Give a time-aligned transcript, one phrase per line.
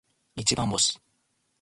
[0.35, 0.99] 一番星